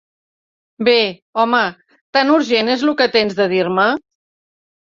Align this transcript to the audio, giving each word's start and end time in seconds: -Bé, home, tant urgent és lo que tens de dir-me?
-Bé, 0.87 0.95
home, 1.43 1.59
tant 2.19 2.33
urgent 2.37 2.73
és 2.79 2.87
lo 2.91 2.97
que 3.03 3.11
tens 3.19 3.39
de 3.41 3.49
dir-me? 3.55 3.89